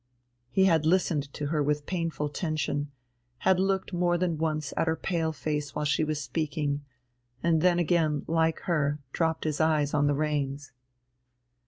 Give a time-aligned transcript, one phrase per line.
[0.49, 2.89] He had listened to her with painful tension,
[3.37, 6.83] had looked more than once at her pale face while she was speaking,
[7.43, 10.71] and then again, like her, dropped his eyes on the reins.